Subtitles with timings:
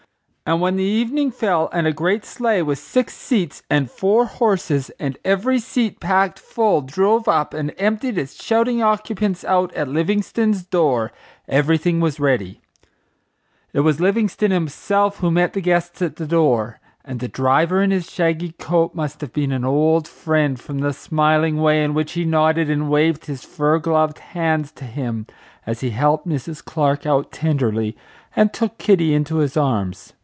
[0.43, 4.89] And when the evening fell and a great sleigh with six seats and four horses,
[4.99, 10.65] and every seat packed full, drove up and emptied its shouting occupants out at Livingstone's
[10.65, 11.13] door
[11.47, 12.59] everything was ready.
[13.71, 17.91] It was Livingstone himself who met the guests at the door, and the driver, in
[17.91, 22.11] his shaggy coat, must have been an old friend from the smiling way in which
[22.11, 25.27] he nodded and waved his fur gloved hands to him,
[25.65, 26.61] as he helped Mrs.
[26.65, 27.95] Clark out tenderly
[28.35, 30.11] and took Kitty into his arms.